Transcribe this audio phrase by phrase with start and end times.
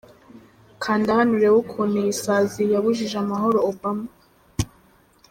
[0.83, 4.07] Kanda hano urebe ukuntu iyi sazi yabujije amahoro Obama.